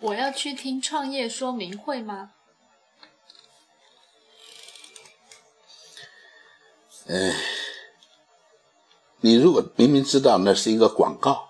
[0.00, 2.30] 我要去听创业说明会吗？
[7.08, 7.34] 哎，
[9.20, 11.48] 你如果明明知道那是一个广告，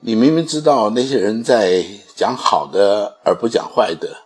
[0.00, 1.84] 你明明知道那些人在
[2.14, 4.22] 讲好的而不讲坏的，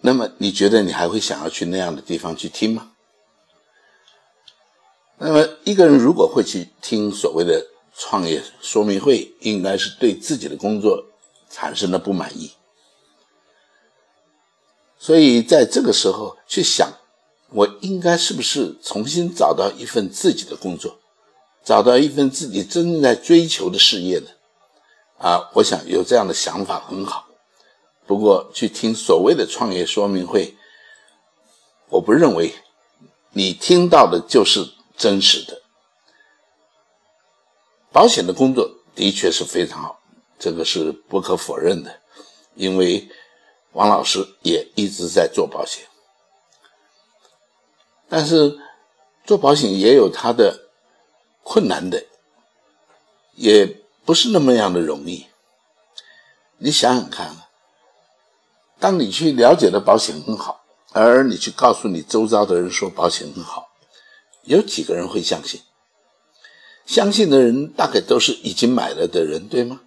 [0.00, 2.92] 那么你觉得你还会想要去那样的地方去听吗？
[5.18, 11.06] 那么一个人如果会去听所谓的创业说明会，应该是对自己的工作
[11.54, 12.50] 产生了不满意，
[14.98, 16.92] 所以在这个时候去想，
[17.50, 20.98] 我应该是不是重新找到一份自己的工作，
[21.62, 24.30] 找到一份自己真正在追求的事业呢？
[25.18, 27.28] 啊，我想有这样的想法很好。
[28.04, 30.56] 不过去听所谓的创业说明会，
[31.88, 32.52] 我不认为
[33.30, 35.62] 你听到的就是真实的。
[37.92, 40.00] 保险的工作的确是非常好，
[40.38, 42.00] 这个是不可否认的，
[42.54, 43.08] 因为
[43.72, 45.84] 王老师也一直在做保险。
[48.08, 48.58] 但是
[49.24, 50.68] 做保险也有它的
[51.42, 52.04] 困难的，
[53.34, 53.66] 也
[54.04, 55.26] 不是那么样的容易。
[56.58, 57.34] 你想想看，
[58.78, 63.68] 当你去了解了保险很好，而你去告诉你周遭的人说保险很好，
[64.42, 65.62] 有几个人会相信？
[66.86, 69.80] 相信的人大概都是已经买了的人，对吗？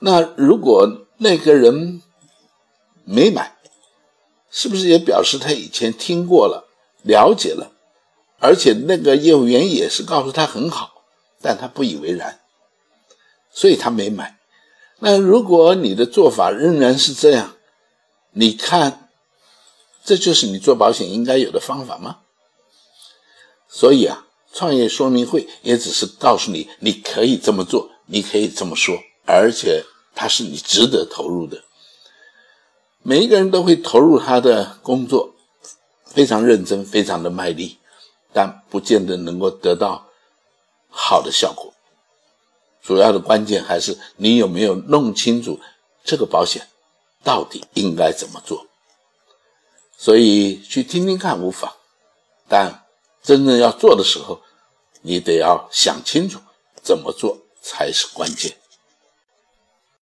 [0.00, 2.02] 那如果那个人
[3.04, 3.56] 没买，
[4.50, 6.68] 是不是也表示他以前听过了、
[7.02, 7.72] 了解了，
[8.38, 11.02] 而且那个业务员也是告诉他很好，
[11.40, 12.40] 但他不以为然，
[13.50, 14.38] 所以他没买。
[15.00, 17.56] 那如果你的做法仍然是这样，
[18.32, 19.10] 你看，
[20.04, 22.18] 这就是你做保险应该有的方法吗？
[23.68, 24.24] 所以啊。
[24.50, 29.84] 创业说明会也只是告诉你，你可以这么做，你可以这么说，而且
[30.14, 31.62] 它是你值得投入的。
[33.02, 35.34] 每一个人都会投入他的工作，
[36.06, 37.78] 非常认真，非常的卖力，
[38.32, 40.08] 但不见得能够得到
[40.88, 41.74] 好的效果。
[42.82, 45.60] 主要的关键还是你有没有弄清楚
[46.02, 46.66] 这个保险
[47.22, 48.66] 到底应该怎么做。
[49.96, 51.72] 所以去听听看无妨，
[52.48, 52.84] 但。
[53.20, 54.40] 真正要做的时候，
[55.02, 56.40] 你得要想清楚
[56.82, 58.56] 怎么做才是关键。